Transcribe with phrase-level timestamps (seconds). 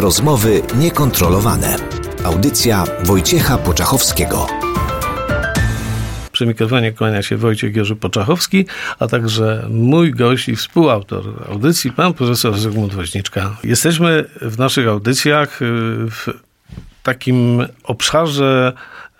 [0.00, 1.76] Rozmowy niekontrolowane.
[2.24, 4.46] Audycja Wojciecha Poczachowskiego.
[6.32, 8.66] Przy mikrofonie kłania się Wojciech Jerzy Poczachowski,
[8.98, 13.56] a także mój gość i współautor audycji, pan profesor Zygmunt Woźniczka.
[13.64, 15.64] Jesteśmy w naszych audycjach y,
[16.10, 16.26] w
[17.02, 18.72] takim obszarze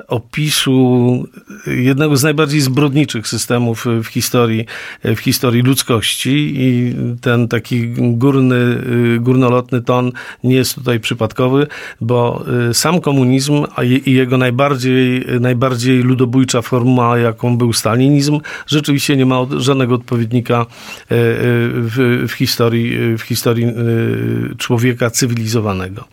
[0.08, 1.24] opisu
[1.66, 4.66] jednego z najbardziej zbrodniczych systemów w historii,
[5.04, 8.82] w historii ludzkości i ten taki górny,
[9.20, 10.12] górnolotny ton
[10.44, 11.66] nie jest tutaj przypadkowy,
[12.00, 13.64] bo sam komunizm
[14.06, 20.66] i jego najbardziej, najbardziej ludobójcza forma, jaką był stalinizm, rzeczywiście nie ma żadnego odpowiednika
[21.10, 23.66] w, w historii, w historii
[24.58, 26.04] człowieka cywilizowanego.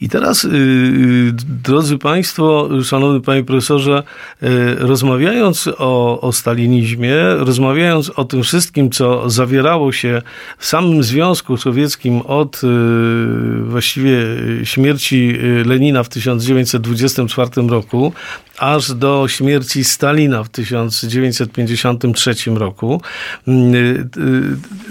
[0.00, 1.32] I teraz, y, y,
[1.62, 4.02] drodzy Państwo, szanowny Panie Profesorze,
[4.42, 4.46] y,
[4.78, 10.22] rozmawiając o, o stalinizmie, rozmawiając o tym wszystkim, co zawierało się
[10.58, 12.60] w samym Związku Sowieckim od
[13.62, 14.18] właściwie
[14.64, 18.12] śmierci Lenina w 1924 roku,
[18.58, 23.02] aż do śmierci Stalina w 1953 roku,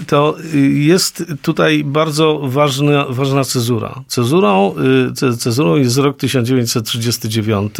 [0.06, 0.36] to
[0.72, 4.00] jest tutaj bardzo ważna, ważna cezura.
[4.06, 4.74] Cezurą
[5.38, 7.72] cezurą jest rok 1939,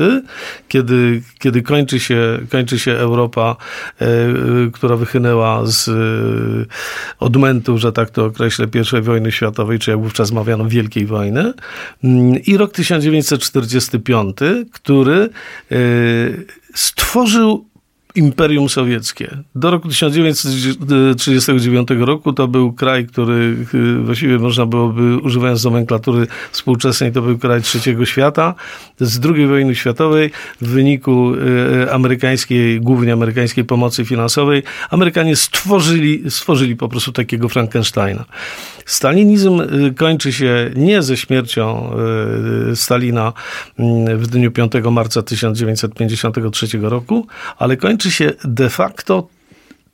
[0.68, 3.56] kiedy, kiedy kończy, się, kończy się Europa,
[4.00, 4.06] e,
[4.72, 5.92] która wychynęła z e,
[7.18, 11.52] odmętu, że tak to określę, I wojny światowej, czy jak wówczas mawiano Wielkiej Wojny.
[12.04, 14.36] Mm, I rok 1945,
[14.72, 15.28] który
[15.70, 15.76] e,
[16.74, 17.68] stworzył
[18.18, 19.28] Imperium Sowieckie.
[19.54, 27.12] Do roku 1939 roku to był kraj, który y, właściwie można byłoby, używając nomenklatury współczesnej,
[27.12, 28.54] to był kraj trzeciego świata.
[29.00, 30.30] Z II wojny światowej
[30.60, 38.24] w wyniku y, amerykańskiej, głównie amerykańskiej pomocy finansowej, Amerykanie stworzyli, stworzyli po prostu takiego Frankensteina.
[38.86, 41.90] Stalinizm y, kończy się nie ze śmiercią
[42.74, 43.32] Stalina
[44.08, 47.26] w dniu 5 marca 1953 roku,
[47.58, 49.28] ale kończy się de facto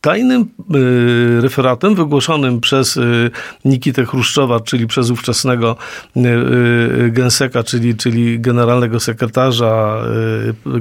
[0.04, 3.30] tajnym y, referatem wygłoszonym przez y,
[3.64, 5.76] Nikitę Chruszczowa, czyli przez ówczesnego
[6.16, 10.04] y, genseka, czyli, czyli generalnego sekretarza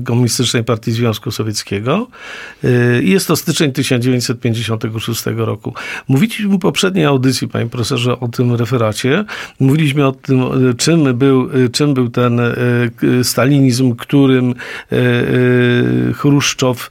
[0.05, 2.07] Komunistycznej Partii Związku Sowieckiego.
[3.01, 5.73] Jest to styczeń 1956 roku.
[6.07, 9.25] Mówiliśmy w poprzedniej audycji, panie profesorze, o tym referacie.
[9.59, 10.39] Mówiliśmy o tym,
[10.77, 12.41] czym był, czym był ten
[13.23, 14.55] stalinizm, którym
[16.13, 16.89] Chruszczow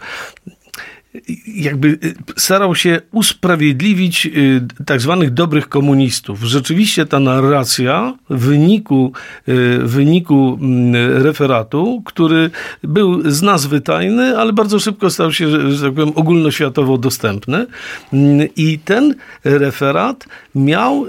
[1.47, 6.43] jakby y, starał się usprawiedliwić y, tak zwanych dobrych komunistów.
[6.43, 9.12] Rzeczywiście ta narracja w wyniku,
[9.49, 12.50] y, wyniku mm, referatu, który
[12.83, 17.67] był z nazwy tajny, ale bardzo szybko stał się, że tak powiem, ogólnoświatowo dostępny.
[18.12, 21.06] Mm, I ten referat miał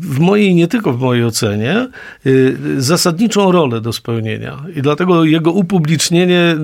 [0.00, 1.88] w mojej, nie tylko w mojej ocenie,
[2.78, 4.64] zasadniczą rolę do spełnienia.
[4.76, 6.56] I dlatego jego upublicznienie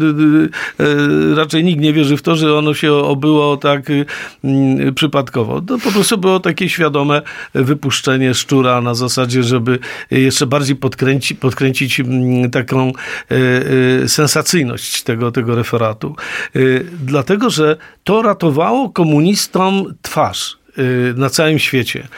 [1.35, 4.07] raczej nikt nie nie wierzy w to, że ono się obyło tak y,
[4.45, 5.61] mm, przypadkowo.
[5.61, 7.23] To po prostu było takie świadome
[7.55, 9.79] wypuszczenie szczura na zasadzie, żeby
[10.11, 13.35] jeszcze bardziej podkręci, podkręcić mm, taką y,
[14.05, 16.17] y, sensacyjność tego, tego referatu.
[17.03, 20.59] Dlatego, że to ratowało komunistom twarz
[21.17, 22.09] na całym świecie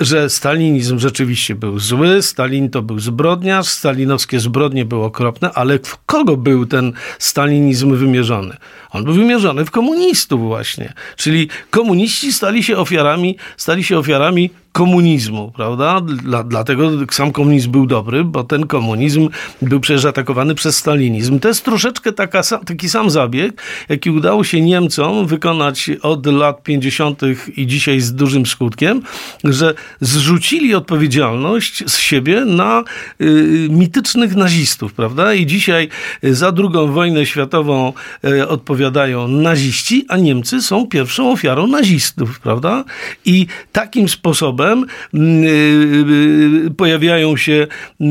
[0.00, 5.98] że stalinizm rzeczywiście był zły, Stalin to był zbrodniarz, stalinowskie zbrodnie były okropne, ale w
[6.06, 8.56] kogo był ten stalinizm wymierzony?
[8.90, 10.92] On był wymierzony w komunistów właśnie.
[11.16, 16.00] Czyli komuniści stali się ofiarami, stali się ofiarami komunizmu, prawda?
[16.00, 19.28] Dla, dlatego sam komunizm był dobry, bo ten komunizm
[19.62, 21.38] był przecież atakowany przez stalinizm.
[21.38, 27.20] To jest troszeczkę taka, taki sam zabieg, jaki udało się Niemcom wykonać od lat 50.
[27.56, 29.02] i dzisiaj z dużym skutkiem,
[29.44, 32.84] że zrzucili odpowiedzialność z siebie na
[33.20, 35.34] y, mitycznych nazistów, prawda?
[35.34, 35.88] I dzisiaj
[36.22, 37.92] za drugą wojnę światową
[38.24, 42.84] y, odpowiadają naziści, a Niemcy są pierwszą ofiarą nazistów, prawda?
[43.24, 47.66] I takim sposobem mm, y, pojawiają się
[48.00, 48.06] y,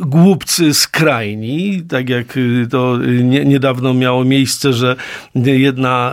[0.00, 2.38] głupcy skrajni, tak jak
[2.70, 2.98] to
[3.44, 4.96] niedawno miało miejsce, że
[5.34, 6.12] jedna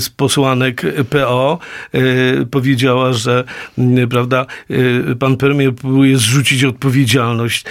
[0.00, 1.58] z posłanek PO
[2.50, 3.44] powiedziała, że
[4.10, 4.46] prawda,
[5.18, 7.64] pan premier próbuje zrzucić odpowiedzialność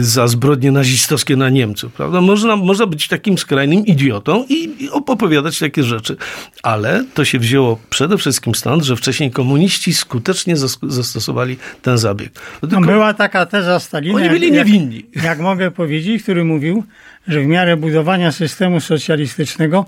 [0.00, 2.20] za zbrodnie nazistowskie na Niemców, prawda?
[2.20, 6.16] Można, można być takim skrajnym idiotą i opowiadać takie rzeczy.
[6.62, 12.32] Ale to się wzięło przede wszystkim stąd, że wcześniej komuniści skutecznie zastosowali ten zabieg.
[12.62, 12.80] No tylko...
[12.80, 14.16] no była taka teza Stalina.
[14.16, 15.06] Oni byli niewinni.
[15.14, 16.84] Jak, jak mogę powiedzieć, który mówił,
[17.28, 19.86] że w miarę budowania systemu socjalistycznego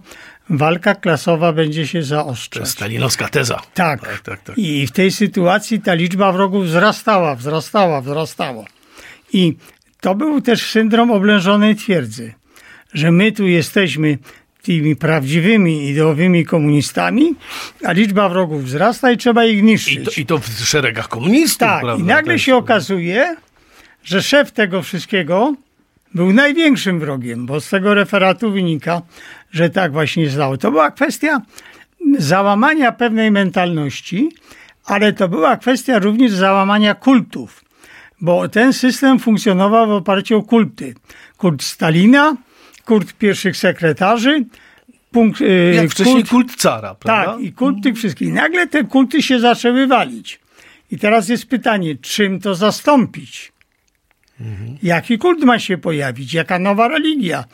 [0.51, 2.63] walka klasowa będzie się zaostrzać.
[2.63, 3.61] To stalinowska teza.
[3.75, 4.01] Tak.
[4.01, 4.59] Tak, tak, tak.
[4.59, 8.65] I w tej sytuacji ta liczba wrogów wzrastała, wzrastała, wzrastała.
[9.33, 9.57] I
[10.01, 12.35] to był też syndrom oblężonej twierdzy,
[12.95, 14.19] że my tu jesteśmy
[14.63, 17.35] tymi prawdziwymi ideowymi komunistami,
[17.85, 19.97] a liczba wrogów wzrasta i trzeba ich niszczyć.
[19.99, 22.05] I to, i to w szeregach komunistów, Tak, prawda?
[22.05, 23.37] i nagle się okazuje,
[24.05, 25.55] że szef tego wszystkiego
[26.15, 29.03] był największym wrogiem, bo z tego referatu wynika,
[29.53, 30.57] że tak właśnie zdało.
[30.57, 31.41] To była kwestia
[32.19, 34.29] załamania pewnej mentalności,
[34.85, 37.65] ale to była kwestia również załamania kultów,
[38.21, 40.95] bo ten system funkcjonował w oparciu o kulty.
[41.37, 42.37] Kult Stalina,
[42.85, 44.45] kult pierwszych sekretarzy,
[45.11, 47.33] punkt, yy, Jak wcześniej kult, kult cara, prawda?
[47.33, 48.33] Tak, i kult tych wszystkich.
[48.33, 50.41] Nagle te kulty się zaczęły walić.
[50.91, 53.53] I teraz jest pytanie, czym to zastąpić?
[54.41, 54.79] Mhm.
[54.83, 56.35] Jaki kult ma się pojawić?
[56.35, 57.45] Jaka nowa religia?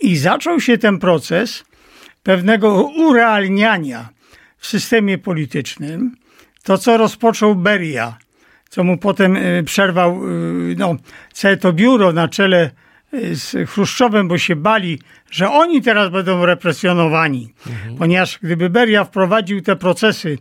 [0.00, 1.64] I zaczął się ten proces
[2.22, 4.08] pewnego urealniania
[4.58, 6.16] w systemie politycznym.
[6.62, 8.18] To, co rozpoczął Beria,
[8.68, 10.96] co mu potem y, przerwał y, no,
[11.32, 12.70] całe to biuro na czele
[13.32, 14.98] z Chruszczowem, bo się bali,
[15.30, 17.54] że oni teraz będą represjonowani.
[17.66, 17.96] Mhm.
[17.96, 20.38] Ponieważ gdyby Beria wprowadził te procesy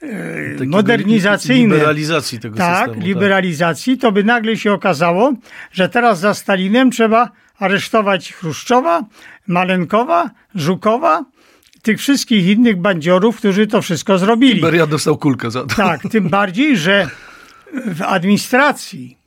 [0.00, 1.74] Takiego modernizacyjne.
[1.74, 2.94] Liberalizacji tego tak, systemu.
[2.94, 5.32] Tak, liberalizacji, to by nagle się okazało,
[5.72, 9.04] że teraz za Stalinem trzeba aresztować Chruszczowa,
[9.46, 11.24] Malenkowa, Żukowa,
[11.82, 14.60] tych wszystkich innych bandziorów, którzy to wszystko zrobili.
[14.60, 15.74] Beria dostał kulkę za to.
[15.74, 17.08] Tak, tym bardziej, że
[17.86, 19.19] w administracji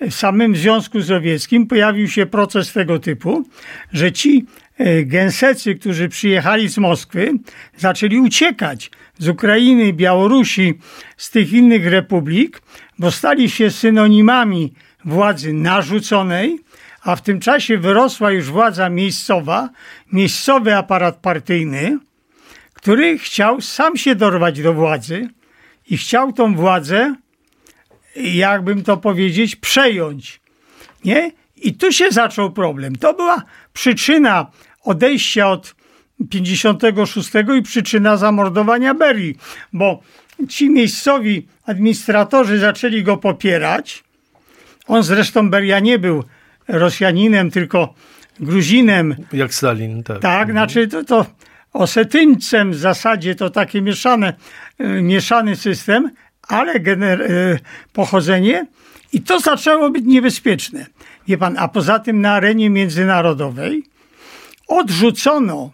[0.00, 3.44] w samym Związku Sowieckim pojawił się proces tego typu,
[3.92, 4.46] że ci
[4.76, 7.32] e, gęsecy, którzy przyjechali z Moskwy,
[7.76, 10.74] zaczęli uciekać z Ukrainy, Białorusi,
[11.16, 12.62] z tych innych republik,
[12.98, 14.72] bo stali się synonimami
[15.04, 16.58] władzy narzuconej,
[17.02, 19.68] a w tym czasie wyrosła już władza miejscowa,
[20.12, 21.98] miejscowy aparat partyjny,
[22.74, 25.28] który chciał sam się dorwać do władzy
[25.90, 27.14] i chciał tą władzę,
[28.16, 30.40] jakbym to powiedzieć, przejąć.
[31.04, 31.32] Nie?
[31.56, 32.96] I tu się zaczął problem.
[32.96, 34.46] To była przyczyna
[34.82, 35.74] odejścia od
[36.30, 39.36] 56 i przyczyna zamordowania Berii,
[39.72, 40.02] bo
[40.48, 44.04] ci miejscowi administratorzy zaczęli go popierać.
[44.86, 46.24] On zresztą Beria nie był
[46.68, 47.94] Rosjaninem, tylko
[48.40, 49.16] Gruzinem.
[49.32, 50.20] Jak Stalin, tak.
[50.20, 50.52] Tak, mhm.
[50.52, 51.26] znaczy to, to
[51.72, 54.34] Osetyńcem w zasadzie to takie mieszane,
[54.78, 56.10] e, mieszany system,
[56.48, 57.58] ale gener- e,
[57.92, 58.66] pochodzenie
[59.12, 60.86] i to zaczęło być niebezpieczne.
[61.28, 63.84] Wie pan, a poza tym na arenie międzynarodowej
[64.68, 65.70] odrzucono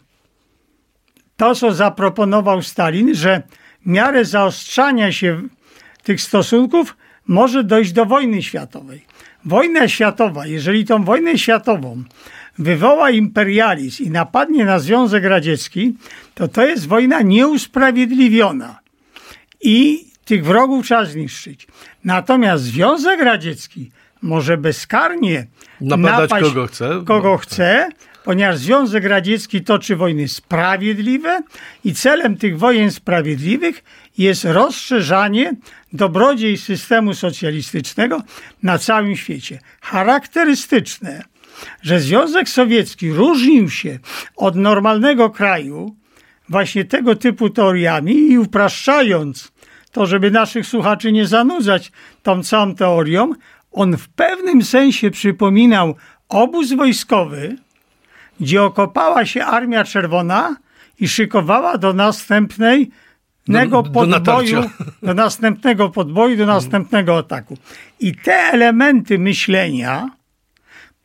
[1.36, 3.42] to, co zaproponował Stalin, że
[3.82, 5.42] w miarę zaostrzania się
[6.02, 9.04] tych stosunków może dojść do wojny światowej.
[9.44, 12.04] Wojna światowa, jeżeli tą wojnę światową
[12.58, 15.94] wywoła imperializm i napadnie na Związek Radziecki,
[16.34, 18.78] to to jest wojna nieusprawiedliwiona.
[19.60, 21.66] I tych wrogów trzeba zniszczyć.
[22.04, 23.90] Natomiast Związek Radziecki
[24.22, 25.46] może bezkarnie
[25.80, 27.02] napadać napaść kogo chce.
[27.06, 27.88] Kogo chce
[28.24, 31.42] ponieważ Związek Radziecki toczy wojny sprawiedliwe
[31.84, 33.84] i celem tych wojen sprawiedliwych
[34.18, 35.52] jest rozszerzanie
[35.92, 38.22] dobrodziej systemu socjalistycznego
[38.62, 39.58] na całym świecie.
[39.80, 41.22] Charakterystyczne,
[41.82, 43.98] że Związek Sowiecki różnił się
[44.36, 45.96] od normalnego kraju
[46.48, 49.52] właśnie tego typu teoriami i upraszczając
[49.94, 53.32] to, żeby naszych słuchaczy nie zanudzać tą całą teorią,
[53.72, 55.94] on w pewnym sensie przypominał
[56.28, 57.56] obóz wojskowy,
[58.40, 60.56] gdzie okopała się Armia Czerwona
[61.00, 62.90] i szykowała do następnej
[63.48, 64.84] następnego do podboju, natarcia.
[65.02, 67.56] do następnego podboju, do następnego ataku.
[68.00, 70.10] I te elementy myślenia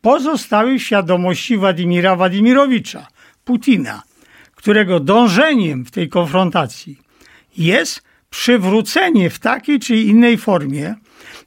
[0.01, 3.07] pozostały w świadomości Władimira Władimirowicza,
[3.45, 4.03] Putina,
[4.55, 6.99] którego dążeniem w tej konfrontacji
[7.57, 10.95] jest przywrócenie w takiej czy innej formie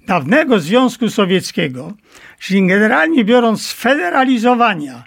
[0.07, 1.93] dawnego Związku Sowieckiego,
[2.39, 5.05] czyli generalnie biorąc sfederalizowania,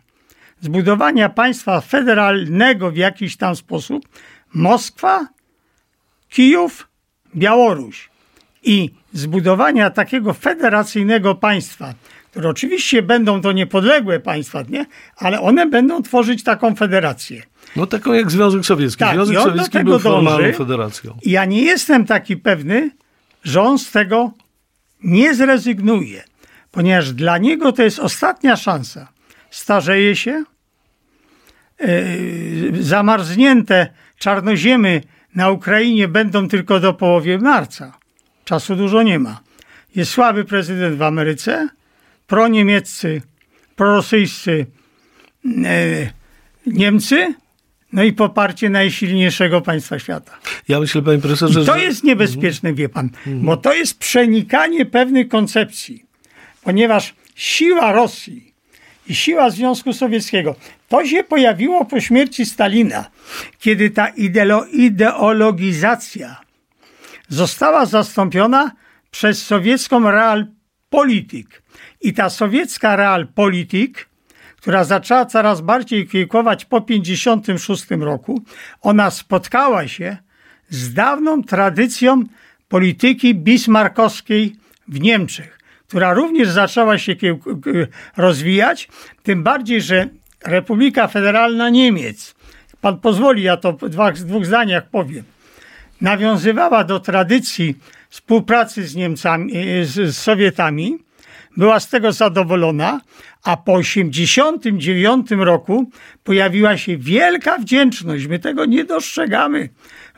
[0.61, 4.07] zbudowania państwa federalnego w jakiś tam sposób,
[4.53, 5.27] Moskwa,
[6.29, 6.87] Kijów,
[7.35, 8.09] Białoruś
[8.63, 11.93] i zbudowania takiego federacyjnego państwa,
[12.35, 14.85] które oczywiście będą to niepodległe państwa, nie?
[15.17, 17.43] ale one będą tworzyć taką federację.
[17.75, 18.99] No taką jak Związek Sowiecki.
[18.99, 20.53] Tak, Związek Sowiecki był formalną dąży.
[20.53, 21.17] federacją.
[21.25, 22.91] Ja nie jestem taki pewny,
[23.43, 24.31] że on z tego
[25.03, 26.23] nie zrezygnuje,
[26.71, 29.07] ponieważ dla niego to jest ostatnia szansa.
[29.49, 30.43] Starzeje się,
[31.79, 33.87] yy, zamarznięte
[34.17, 35.01] czarnoziemy
[35.35, 37.97] na Ukrainie będą tylko do połowy marca.
[38.45, 39.39] Czasu dużo nie ma.
[39.95, 41.69] Jest słaby prezydent w Ameryce,
[42.27, 43.21] proniemieccy,
[43.75, 44.65] prorosyjscy
[45.45, 46.09] yy,
[46.65, 47.33] Niemcy,
[47.93, 50.37] no i poparcie najsilniejszego państwa świata.
[50.67, 51.83] Ja myślę, panie profesorze, I to że...
[51.83, 56.05] jest niebezpieczne, wie pan, bo to jest przenikanie pewnych koncepcji,
[56.63, 58.53] ponieważ siła Rosji
[59.07, 60.55] i siła Związku Sowieckiego
[60.89, 63.05] to się pojawiło po śmierci Stalina,
[63.59, 66.41] kiedy ta ideo- ideologizacja
[67.29, 68.71] została zastąpiona
[69.11, 71.61] przez sowiecką realpolitik.
[72.05, 74.09] I ta sowiecka realpolitik,
[74.57, 78.41] która zaczęła coraz bardziej kiełkować po 1956 roku,
[78.81, 80.17] ona spotkała się
[80.69, 82.23] z dawną tradycją
[82.67, 84.55] polityki bismarckowskiej
[84.87, 87.15] w Niemczech, która również zaczęła się
[88.17, 88.89] rozwijać,
[89.23, 90.07] tym bardziej, że
[90.45, 92.35] Republika Federalna Niemiec,
[92.81, 95.23] pan pozwoli, ja to w dwóch zdaniach powiem,
[96.01, 97.75] nawiązywała do tradycji
[98.09, 101.04] współpracy z Niemcami, z, z Sowietami,
[101.57, 103.01] była z tego zadowolona,
[103.43, 105.89] a po 1989 roku
[106.23, 108.27] pojawiła się wielka wdzięczność.
[108.27, 109.69] My tego nie dostrzegamy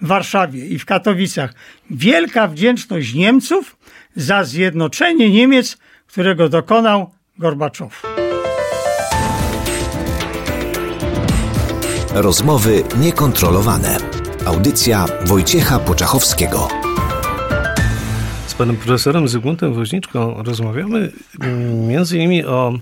[0.01, 1.53] w Warszawie i w Katowicach.
[1.89, 3.77] Wielka wdzięczność Niemców
[4.15, 5.77] za zjednoczenie Niemiec,
[6.07, 8.01] którego dokonał Gorbaczow.
[12.13, 13.97] Rozmowy niekontrolowane.
[14.45, 16.86] Audycja Wojciecha Poczachowskiego.
[18.57, 21.11] Panem profesorem Zygmuntem Woźniczką rozmawiamy
[21.41, 22.73] mm, między innymi o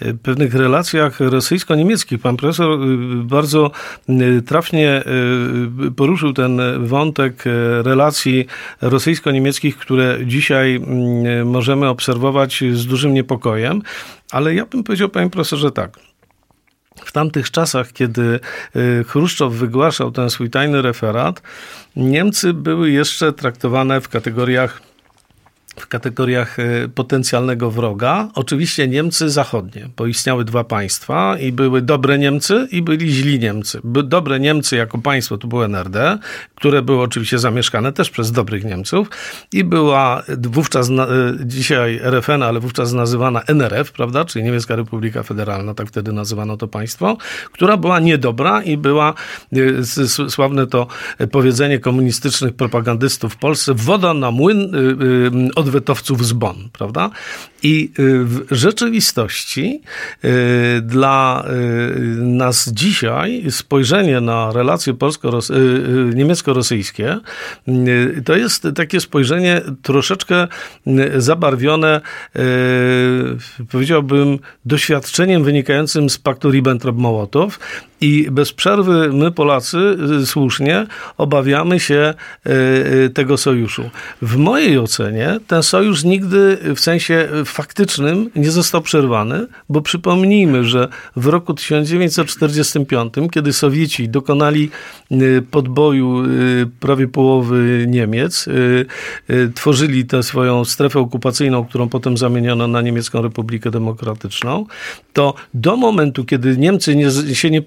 [0.00, 2.20] e, pewnych relacjach rosyjsko-niemieckich.
[2.20, 3.70] Pan profesor y, bardzo
[4.08, 5.02] y, trafnie
[5.86, 8.46] y, poruszył ten wątek e, relacji
[8.80, 13.82] rosyjsko-niemieckich, które dzisiaj mm, możemy obserwować z dużym niepokojem,
[14.30, 15.98] ale ja bym powiedział, panie profesorze, tak.
[17.04, 18.40] W tamtych czasach, kiedy
[19.06, 21.42] Chruszczow wygłaszał ten swój tajny referat,
[21.96, 24.87] Niemcy były jeszcze traktowane w kategoriach
[25.78, 28.28] w kategoriach e, potencjalnego wroga.
[28.34, 33.80] Oczywiście Niemcy zachodnie, bo istniały dwa państwa i były dobre Niemcy i byli źli Niemcy.
[33.84, 36.18] Dobre Niemcy jako państwo to było NRD,
[36.54, 39.08] które było oczywiście zamieszkane też przez dobrych Niemców
[39.52, 40.96] i była wówczas, e,
[41.44, 46.68] dzisiaj RFN, ale wówczas nazywana NRF, prawda, czyli Niemiecka Republika Federalna, tak wtedy nazywano to
[46.68, 47.16] państwo,
[47.52, 49.14] która była niedobra i była,
[49.52, 50.86] e, sławne to
[51.30, 57.10] powiedzenie komunistycznych propagandystów w Polsce, woda na młyn y, odwetowców z Bonn, prawda?
[57.62, 59.80] I y, w rzeczywistości
[60.24, 64.94] y, dla y, nas dzisiaj spojrzenie na relacje
[66.14, 67.18] niemiecko-rosyjskie
[68.24, 70.48] to jest takie spojrzenie troszeczkę
[71.16, 72.00] zabarwione,
[73.70, 77.58] powiedziałbym, doświadczeniem wynikającym z paktu Ribbentrop-Mołotow
[78.00, 80.86] i bez przerwy my Polacy y, słusznie
[81.16, 82.14] obawiamy się
[82.46, 83.90] y, y, tego sojuszu.
[84.22, 90.88] W mojej ocenie ten sojusz nigdy w sensie faktycznym nie został przerwany, bo przypomnijmy, że
[91.16, 94.70] w roku 1945, kiedy Sowieci dokonali
[95.50, 96.22] podboju
[96.80, 98.48] prawie połowy Niemiec,
[99.54, 104.66] tworzyli tę swoją strefę okupacyjną, którą potem zamieniono na Niemiecką Republikę Demokratyczną,
[105.12, 107.62] to do momentu, kiedy Niemcy nie, się nie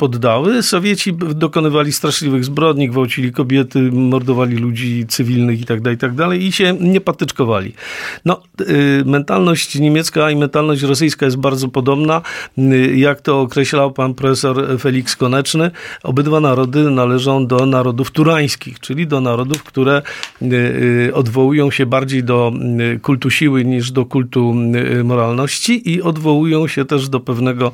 [0.61, 6.37] Sowieci dokonywali straszliwych zbrodni, gwałcili kobiety, mordowali ludzi cywilnych itd., itd.
[6.37, 7.73] i się nie patyczkowali.
[8.25, 12.21] No, y, mentalność niemiecka i mentalność rosyjska jest bardzo podobna.
[12.57, 15.71] Y, Jak to określał pan profesor Felix Koneczny,
[16.03, 20.01] obydwa narody należą do narodów turańskich, czyli do narodów, które
[20.41, 22.53] y, odwołują się bardziej do
[23.01, 24.55] kultu siły niż do kultu
[25.03, 27.71] moralności i odwołują się też do pewnego,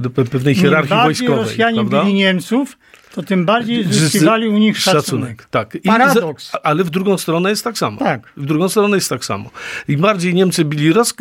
[0.00, 1.50] do pe- pewnej hierarchii Im bardziej wojskowej.
[1.50, 2.02] Rosjanie prawda?
[2.02, 2.76] byli Niemców,
[3.14, 5.04] to tym bardziej zyskiwali u nich szacunek.
[5.04, 5.46] szacunek.
[5.50, 5.74] Tak.
[5.74, 6.52] I Paradoks.
[6.62, 7.98] ale w drugą stronę jest tak samo.
[7.98, 8.32] Tak.
[8.36, 9.50] W drugą stronę jest tak samo.
[9.88, 11.14] Im bardziej Niemcy bili Ros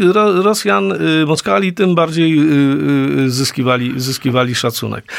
[0.44, 2.44] Rosjan, y, Moskali, tym bardziej y,
[3.20, 5.14] y, zyskiwali, zyskiwali szacunek.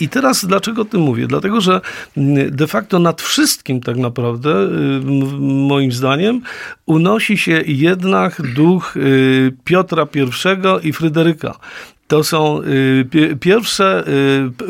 [0.00, 1.26] I teraz dlaczego o tym mówię?
[1.26, 1.80] Dlatego, że
[2.50, 4.68] de facto nad wszystkim tak naprawdę,
[5.40, 6.40] moim zdaniem,
[6.86, 8.94] unosi się jednak duch
[9.64, 11.54] Piotra I i Fryderyka
[12.08, 14.10] to są y, pierwsze, y,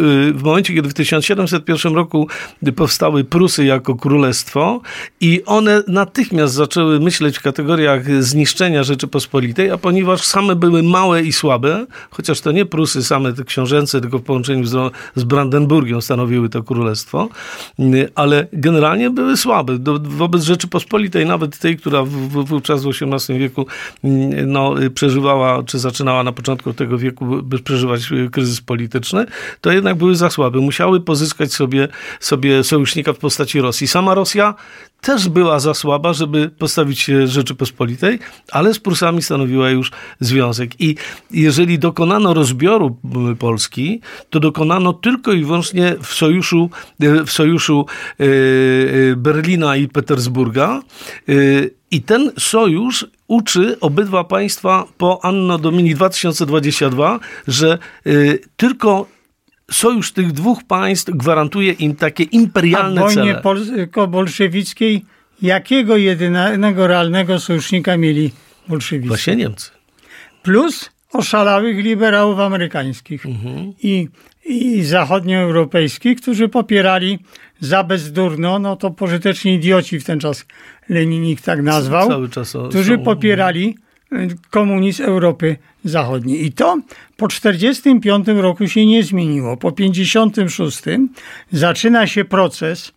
[0.02, 2.28] y, w momencie, kiedy w 1701 roku
[2.76, 4.80] powstały Prusy jako królestwo
[5.20, 11.32] i one natychmiast zaczęły myśleć w kategoriach zniszczenia Rzeczypospolitej, a ponieważ same były małe i
[11.32, 14.64] słabe, chociaż to nie Prusy same te książęce, tylko w połączeniu
[15.16, 17.28] z, Brandenburgią stanowiły to królestwo,
[18.14, 19.78] ale generalnie były słabe.
[20.02, 22.10] Wobec Rzeczypospolitej, nawet tej, która w,
[22.44, 23.66] wówczas w XVIII wieku
[24.46, 27.25] no, przeżywała, czy zaczynała na początku tego wieku
[27.64, 29.26] przeżywać e, kryzys polityczny,
[29.60, 30.58] to jednak były za słabe.
[30.58, 31.88] Musiały pozyskać sobie,
[32.20, 33.88] sobie sojusznika w postaci Rosji.
[33.88, 34.54] Sama Rosja
[35.00, 38.18] też była za słaba, żeby postawić się Rzeczypospolitej,
[38.52, 40.80] ale z Prusami stanowiła już związek.
[40.80, 40.96] I
[41.30, 42.96] jeżeli dokonano rozbioru
[43.38, 44.00] Polski,
[44.30, 47.86] to dokonano tylko i wyłącznie w sojuszu, e, w sojuszu
[48.18, 48.26] e,
[49.16, 50.82] Berlina i Petersburga.
[51.90, 57.78] I ten sojusz uczy obydwa państwa po Anno Domini 2022, że
[58.56, 59.06] tylko
[59.70, 65.04] sojusz tych dwóch państw gwarantuje im takie imperialne A w wojnie polsko-bolszewickiej
[65.42, 68.30] jakiego jedynego realnego sojusznika mieli
[68.68, 69.08] bolszewicy?
[69.08, 69.70] Właśnie Niemcy.
[70.42, 73.72] Plus oszalałych liberałów amerykańskich mhm.
[73.82, 74.08] i,
[74.44, 77.18] i zachodnioeuropejskich, którzy popierali
[77.60, 80.46] za bezdurno, no to pożyteczni idioci w ten czas
[80.88, 82.10] Lenin ich tak nazwał,
[82.68, 83.76] którzy popierali
[84.50, 86.46] komunizm Europy Zachodniej.
[86.46, 86.78] I to
[87.16, 89.56] po 1945 roku się nie zmieniło.
[89.56, 90.82] Po 1956
[91.52, 92.92] zaczyna się proces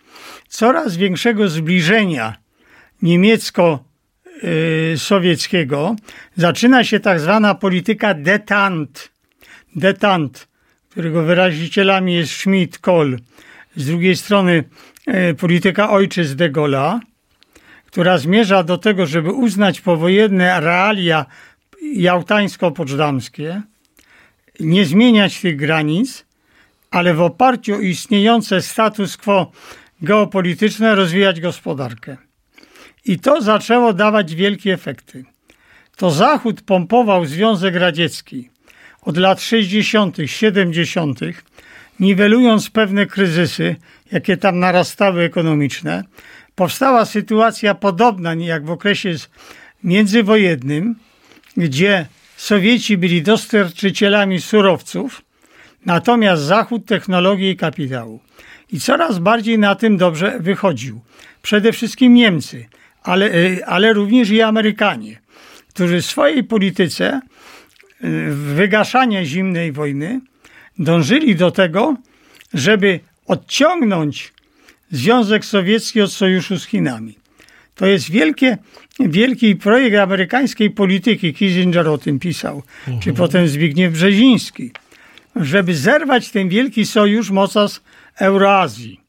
[0.48, 2.36] coraz większego zbliżenia
[3.02, 5.96] niemiecko-sowieckiego.
[6.38, 9.12] Zaczyna się tak zwana polityka detant.
[9.76, 10.48] Detant,
[10.90, 13.18] którego wyrazicielami jest Schmidt, Kohl.
[13.76, 14.64] Z drugiej strony
[15.08, 17.00] y, polityka ojczyzn de Gaulle'a
[17.90, 21.26] która zmierza do tego, żeby uznać powojenne realia
[21.96, 23.62] jałtańsko-poczdamskie,
[24.60, 26.26] nie zmieniać tych granic,
[26.92, 29.52] ale w oparciu o istniejące status quo
[30.02, 32.18] geopolityczne rozwijać gospodarkę.
[33.06, 35.26] I to zaczęło dawać wielkie efekty.
[35.96, 38.50] To Zachód pompował Związek Radziecki
[39.02, 41.20] od lat 60., 70.,
[42.00, 43.76] niwelując pewne kryzysy,
[44.12, 46.04] jakie tam narastały ekonomiczne,
[46.60, 49.16] powstała sytuacja podobna jak w okresie
[49.84, 50.96] międzywojennym,
[51.58, 52.06] gdzie
[52.38, 55.22] Sowieci byli dostarczycielami surowców,
[55.86, 58.20] natomiast Zachód technologii i kapitału.
[58.72, 61.02] I coraz bardziej na tym dobrze wychodził.
[61.42, 62.66] Przede wszystkim Niemcy,
[63.04, 65.20] ale, e, ale również i Amerykanie,
[65.70, 67.22] którzy w swojej polityce e,
[68.32, 70.22] wygaszania zimnej wojny
[70.80, 71.96] dążyli do tego,
[72.54, 74.34] żeby odciągnąć
[74.92, 77.18] Związek Sowiecki od sojuszu z Chinami.
[77.76, 78.58] To jest wielkie,
[79.00, 81.34] wielki projekt amerykańskiej polityki.
[81.34, 83.00] Kissinger o tym pisał, mhm.
[83.00, 84.72] czy potem Zbigniew Brzeziński,
[85.36, 87.84] żeby zerwać ten wielki sojusz mocarstw
[88.20, 89.00] Euroazji,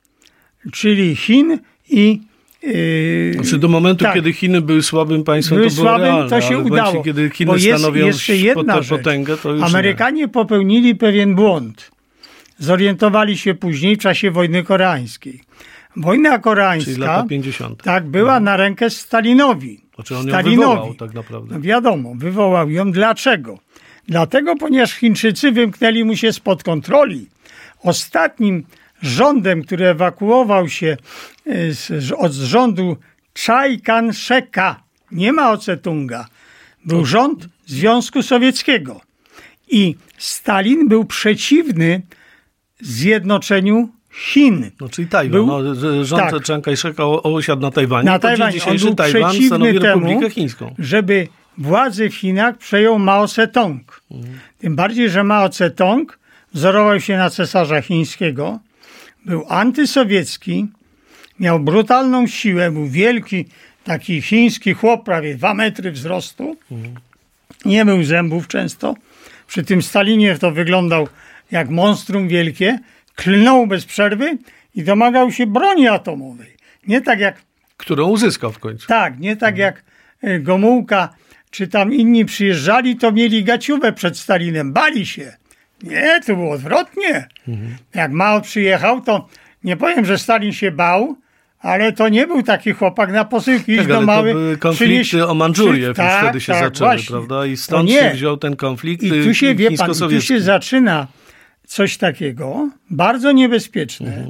[0.72, 2.20] czyli Chin i
[2.62, 4.14] Yy, znaczy do momentu, tak.
[4.14, 6.88] kiedy Chiny były słabym państwem, były to było słabym, realne, to się udało.
[6.88, 10.28] Momencie, kiedy Chiny jest, stanowią jeszcze jedna potęgę, to już Amerykanie nie.
[10.28, 11.90] popełnili pewien błąd.
[12.58, 15.40] Zorientowali się później w czasie wojny koreańskiej.
[15.96, 17.83] Wojna koreańska Czyli lata 50.
[17.83, 18.44] tak, była mhm.
[18.44, 19.81] na rękę Stalinowi.
[19.94, 20.61] Znaczy on Stalinowi.
[20.62, 21.55] ją wywołał tak naprawdę.
[21.55, 22.92] No wiadomo, wywołał ją.
[22.92, 23.59] Dlaczego?
[24.09, 27.29] Dlatego, ponieważ Chińczycy wymknęli mu się spod kontroli.
[27.83, 28.64] Ostatnim
[29.03, 30.96] rządem, który ewakuował się
[31.46, 32.96] e, z, od rządu
[33.46, 36.26] Chai Kan-sheka, nie ma Ocetunga,
[36.85, 39.00] był rząd Związku Sowieckiego.
[39.68, 42.03] I Stalin był przeciwny
[42.81, 44.70] zjednoczeniu Chin.
[44.81, 45.33] No, czyli Tajwan.
[45.33, 46.44] Był, no, rząd tak.
[46.44, 48.07] Chiang Kai-sheka osiadł na Tajwanie.
[48.07, 48.53] Na Tajwanie.
[48.53, 50.75] Dzisiejszy On był Tajwan stanowi temu, Chińską.
[50.79, 53.81] żeby władzę w Chinach przejął Mao Tse-tung.
[54.11, 54.38] Mhm.
[54.59, 56.05] Tym bardziej, że Mao Tse-tung
[56.55, 58.59] wzorował się na cesarza chińskiego,
[59.27, 60.66] był antysowiecki,
[61.40, 63.44] miał brutalną siłę, był wielki,
[63.85, 66.57] taki chiński chłop, prawie dwa metry wzrostu.
[66.70, 66.94] Mhm.
[67.64, 68.94] Nie mył zębów często.
[69.46, 71.09] Przy tym Stalinie to wyglądał
[71.51, 72.79] jak monstrum wielkie,
[73.20, 74.38] klnął bez przerwy
[74.74, 76.56] i domagał się broni atomowej.
[76.87, 77.42] Nie tak jak.
[77.76, 78.87] Którą uzyskał w końcu.
[78.87, 79.83] Tak, nie tak jak
[80.22, 81.09] e, Gomułka
[81.50, 85.33] czy tam inni przyjeżdżali, to mieli gaciówę przed Stalinem, bali się.
[85.83, 87.28] Nie, to było odwrotnie.
[87.94, 89.28] Jak Mao przyjechał, to
[89.64, 91.16] nie powiem, że Stalin się bał,
[91.61, 93.76] ale to nie był taki chłopak na posyłki.
[93.76, 97.09] Tak, do mały, to były konflikty o Mandżurię, przy- tak, wtedy się tak, zaczęły, właśnie.
[97.09, 97.46] prawda?
[97.46, 101.06] I To stąd się wziął ten konflikt I tu się, wie pan, tu się zaczyna
[101.70, 104.26] coś takiego bardzo niebezpieczne.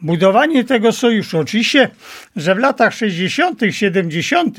[0.00, 1.38] Budowanie tego sojuszu.
[1.38, 1.90] Oczywiście,
[2.36, 4.56] że w latach 60., 70.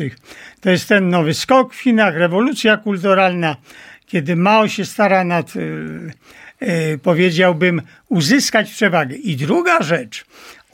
[0.62, 3.56] to jest ten nowy skok w Chinach, rewolucja kulturalna,
[4.06, 5.60] kiedy Mao się stara nad, y,
[6.62, 9.16] y, powiedziałbym, uzyskać przewagę.
[9.16, 10.26] I druga rzecz,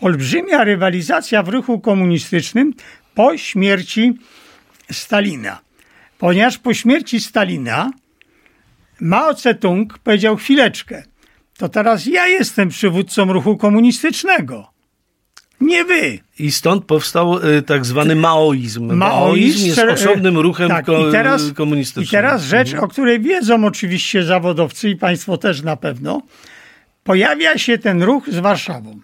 [0.02, 2.74] olbrzymia rywalizacja w ruchu komunistycznym
[3.16, 4.14] po śmierci
[4.92, 5.60] Stalina.
[6.18, 7.92] Ponieważ po śmierci Stalina
[9.00, 11.04] Mao Tse-tung powiedział chwileczkę,
[11.58, 14.74] to teraz ja jestem przywódcą ruchu komunistycznego.
[15.62, 16.20] Nie wy.
[16.40, 18.94] I stąd powstał y, tak zwany maoizm.
[18.94, 22.06] Maoizm jest osobnym ruchem tak, ko- i teraz, komunistycznym.
[22.06, 26.22] I teraz rzecz, o której wiedzą oczywiście zawodowcy i państwo też na pewno.
[27.04, 29.00] Pojawia się ten ruch z Warszawą.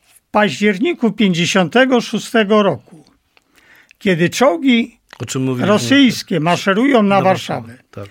[0.00, 3.04] W październiku 56 roku,
[3.98, 4.98] kiedy czołgi
[5.60, 8.04] rosyjskie maszerują na Do Warszawę, Tak.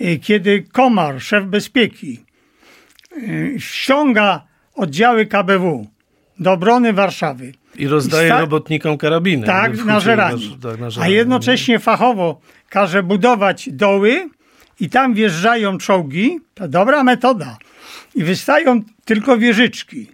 [0.00, 2.24] y, kiedy Komar, szef bezpieki,
[3.58, 4.42] ściąga
[4.74, 5.86] oddziały KBW
[6.38, 7.52] do obrony Warszawy.
[7.76, 9.46] I rozdaje Sta- robotnikom karabiny.
[9.46, 10.58] Tak, na hucie, żerani.
[10.62, 14.28] tak, A jednocześnie fachowo każe budować doły
[14.80, 16.38] i tam wjeżdżają czołgi.
[16.54, 17.58] To dobra metoda.
[18.14, 20.08] I wystają tylko wieżyczki.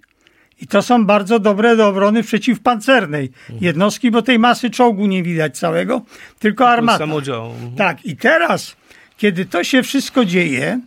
[0.61, 3.31] I to są bardzo dobre do obrony przeciwpancernej
[3.61, 6.03] jednostki, bo tej masy czołgu nie widać całego,
[6.39, 6.99] tylko armata.
[6.99, 7.53] Samodział.
[7.77, 8.77] Tak, i teraz,
[9.17, 10.81] kiedy to się wszystko dzieje,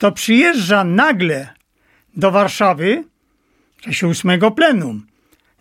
[0.00, 1.48] to przyjeżdża nagle
[2.16, 3.04] do Warszawy
[3.76, 5.06] w czasie ósmego plenum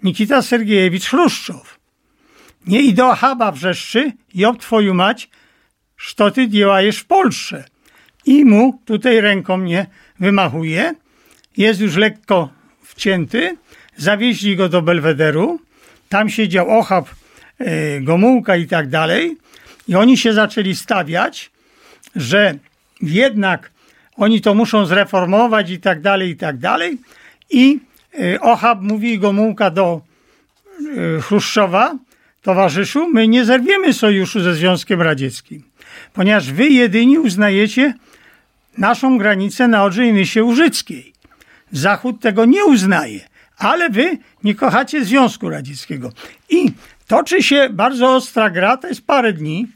[0.04, 1.80] Nikita Sergiejewicz Chruszczow.
[2.66, 5.30] Nie i do Chaba wrzeszczy, job twoju mać,
[5.98, 7.64] što ty działajesz w Polsce.
[8.26, 9.86] I mu tutaj ręką mnie
[10.20, 10.94] wymachuje.
[11.58, 12.50] Jest już lekko
[12.84, 13.58] wcięty.
[13.98, 15.60] Zawieźli go do Belwederu.
[16.10, 17.06] Tam siedział Ochab,
[17.60, 19.38] e, Gomułka i tak dalej.
[19.88, 21.52] I oni się zaczęli stawiać,
[22.16, 22.56] że
[23.02, 23.72] jednak
[24.20, 26.98] oni to muszą zreformować i tak dalej, i tak dalej.
[27.50, 27.80] I
[28.20, 30.02] e, Ochab mówi Gomułka do
[31.18, 31.96] e, Chruszczowa,
[32.42, 35.64] towarzyszu, my nie zerwiemy sojuszu ze Związkiem Radzieckim,
[36.14, 37.94] ponieważ wy jedyni uznajecie
[38.78, 41.14] naszą granicę na Odrze Nysie Łużyckiej.
[41.72, 43.20] Zachód tego nie uznaje,
[43.58, 46.12] ale wy nie kochacie Związku Radzieckiego.
[46.50, 46.72] I
[47.08, 49.68] toczy się bardzo ostra gra, to jest parę dni,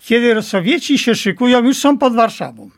[0.00, 2.70] kiedy Sowieci się szykują, już są pod Warszawą.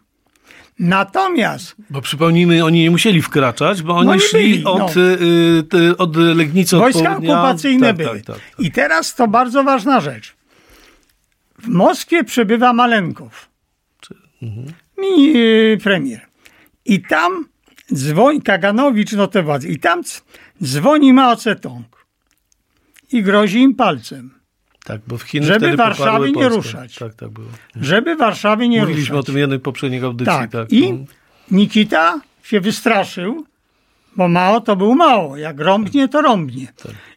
[0.81, 5.03] Natomiast Bo przypomnijmy, oni nie musieli wkraczać, bo oni No szli byli, od, no.
[5.03, 8.21] y, y, od Legnicy od Wojska okupacyjne tak, były.
[8.23, 8.67] Tak, tak, tak.
[8.67, 10.35] I teraz to bardzo ważna rzecz.
[11.59, 13.49] W Moskwie przebywa Malenkow,
[14.99, 16.21] mini y, premier.
[16.85, 17.45] I tam
[17.95, 19.69] dzwoni Kaganowicz, no te władze.
[19.69, 20.03] I tam
[20.63, 22.07] dzwoni Mao Tse-tung
[23.13, 24.40] i grozi im palcem,
[24.91, 26.57] Tak, bo w Chiny Żeby Warszawy nie Polskę.
[26.57, 26.95] ruszać.
[26.95, 27.47] Tak, tak było.
[27.81, 29.23] żeby Warszawy nie Mówiliśmy ruszać.
[29.25, 30.33] o tym w jednej poprzednich audycji.
[30.35, 30.51] Tak.
[30.51, 30.73] Tak.
[30.73, 31.07] I Mhm.
[31.51, 33.45] Nikita się wystraszył,
[34.17, 35.37] bo mało to był mało.
[35.37, 36.67] Jak rąbnie, to rąbnie.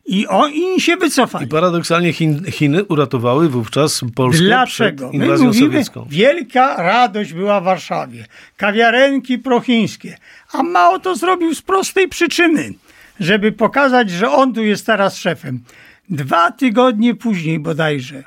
[0.06, 1.46] I oni się wycofali.
[1.46, 5.10] I paradoksalnie Chin, Chiny uratowały wówczas Polskę Dlaczego?
[5.10, 6.08] przed My inwazją mówimy, sowiecką.
[6.10, 8.26] wielka radość była w Warszawie.
[8.58, 10.18] Kawiarenki prochińskie.
[10.54, 12.74] A mało to zrobił z prostej przyczyny,
[13.20, 15.60] żeby pokazać, że on tu jest teraz szefem.
[16.10, 18.24] Dwa tygodnie później bodajże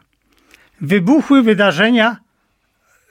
[0.80, 2.16] wybuchły wydarzenia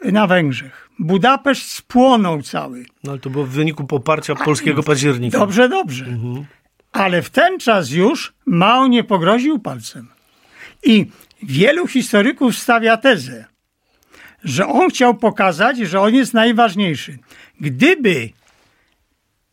[0.03, 0.89] na Węgrzech.
[0.99, 2.85] Budapeszt spłonął cały.
[3.03, 5.39] No ale to było w wyniku poparcia polskiego października.
[5.39, 6.05] Dobrze, dobrze.
[6.91, 10.07] Ale w ten czas już Mao nie pogroził palcem.
[10.83, 11.05] I
[11.43, 13.45] wielu historyków stawia tezę,
[14.43, 17.17] że on chciał pokazać, że on jest najważniejszy.
[17.61, 18.29] Gdyby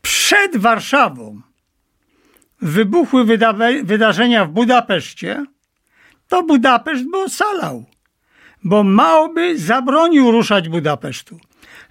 [0.02, 1.40] przed Warszawą
[2.62, 5.44] wybuchły wyda- wydarzenia w Budapeszcie,
[6.28, 7.84] to Budapeszt by ocalał,
[8.64, 11.40] bo Mao by zabronił ruszać Budapesztu,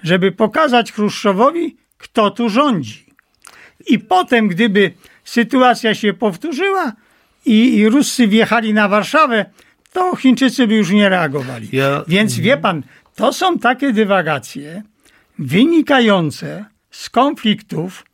[0.03, 3.05] żeby pokazać Chruszczowowi, kto tu rządzi.
[3.87, 4.91] I potem, gdyby
[5.23, 6.93] sytuacja się powtórzyła
[7.45, 9.45] i, i Ruscy wjechali na Warszawę,
[9.93, 11.69] to Chińczycy by już nie reagowali.
[11.71, 12.83] Ja- Więc wie pan,
[13.15, 14.83] to są takie dywagacje
[15.39, 18.05] wynikające z konfliktów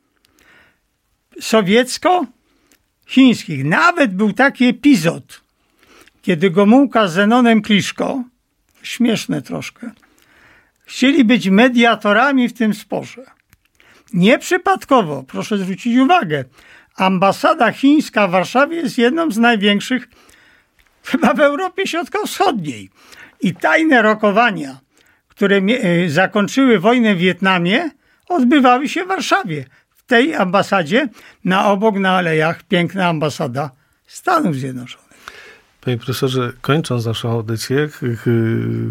[3.08, 3.66] sowiecko-chińskich.
[3.66, 5.42] Nawet był taki epizod,
[6.22, 8.24] kiedy Gomułka z Zenonem Kliszko,
[8.84, 9.92] śmieszne troszkę,
[10.86, 13.24] chcieli być mediatorami w tym sporze.
[14.14, 16.46] Nieprzypadkowo, proszę zwrócić uwagę,
[16.96, 20.08] ambasada chińska w Warszawie jest jedną z największych
[21.04, 22.90] chyba w Europie Środkowo-Wschodniej.
[23.42, 24.80] I tajne rokowania,
[25.28, 27.90] które e, zakończyły wojnę w Wietnamie,
[28.30, 29.66] odbywały się w Warszawie.
[30.08, 31.10] Tej ambasadzie,
[31.46, 33.72] na obok na alejach, piękna ambasada
[34.08, 35.07] Stanów Zjednoczonych.
[35.88, 37.90] Panie profesorze, kończąc naszą audycję,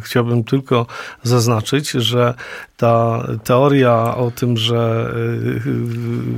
[0.02, 0.86] chciałbym tylko
[1.22, 2.34] zaznaczyć, że
[2.76, 5.12] ta teoria o tym, że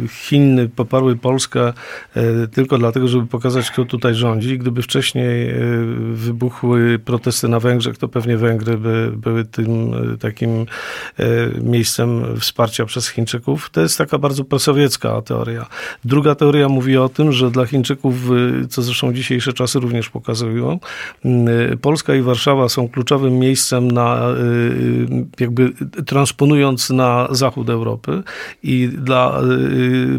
[0.05, 1.73] y, Chiny poparły Polskę
[2.17, 7.99] y, tylko dlatego, żeby pokazać, kto tutaj rządzi, gdyby wcześniej y, wybuchły protesty na Węgrzech,
[7.99, 9.69] to pewnie Węgry by były tym
[10.21, 10.67] takim
[11.61, 13.71] miejscem wsparcia przez Chińczyków.
[13.71, 15.67] To jest taka bardzo prosowiecka teoria.
[16.05, 18.15] Druga teoria mówi o tym, że dla Chińczyków,
[18.69, 20.48] co zresztą dzisiejsze czasy również pokazują,
[21.81, 24.23] Polska i Warszawa są kluczowym miejscem na
[25.41, 25.73] jakby
[26.07, 28.23] transponując na zachód Europy
[28.63, 29.41] i dla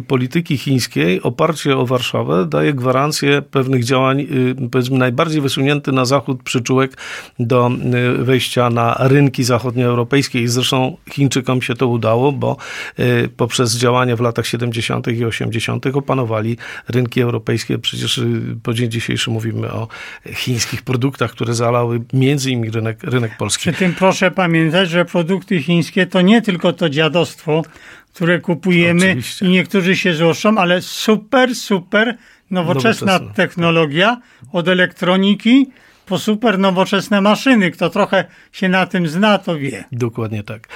[0.07, 4.27] polityki chińskiej oparcie o Warszawę daje gwarancję pewnych działań,
[4.71, 6.97] powiedzmy najbardziej wysunięty na zachód przyczółek
[7.39, 7.71] do
[8.19, 12.57] wejścia na rynki zachodnioeuropejskie i zresztą Chińczykom się to udało, bo
[13.37, 15.07] poprzez działania w latach 70.
[15.07, 15.85] i 80.
[15.85, 16.57] opanowali
[16.89, 17.79] rynki europejskie.
[17.79, 18.21] Przecież
[18.63, 19.87] po dzień dzisiejszy mówimy o
[20.33, 23.61] chińskich produktach, które zalały między innymi rynek, rynek polski.
[23.61, 27.63] Przy tym proszę pamiętać, że produkty chińskie to nie tylko to dziadostwo,
[28.13, 29.45] które kupujemy Oczywiście.
[29.45, 32.17] i niektórzy się złoszczą, ale super, super
[32.51, 35.67] nowoczesna, nowoczesna technologia od elektroniki
[36.09, 37.71] po super nowoczesne maszyny.
[37.71, 39.83] Kto trochę się na tym zna, to wie.
[39.91, 40.67] Dokładnie tak.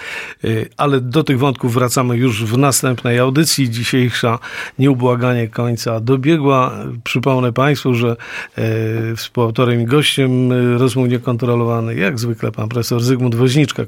[0.43, 3.69] Y, ale do tych wątków wracamy już w następnej audycji.
[3.69, 4.39] Dzisiejsza
[4.79, 6.71] nieubłaganie końca dobiegła.
[7.03, 8.15] Przypomnę Państwu, że
[9.11, 13.83] y, współautorem i gościem y, rozmów niekontrolowanych, jak zwykle, pan profesor Zygmunt Woźniczka.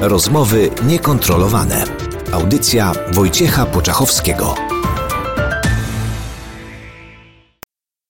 [0.00, 1.84] Rozmowy niekontrolowane.
[2.32, 4.79] Audycja Wojciecha Poczachowskiego.